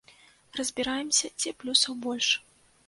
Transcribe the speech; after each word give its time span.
Разбіраемся, 0.59 1.31
дзе 1.39 1.55
плюсаў 1.61 1.93
больш. 2.09 2.37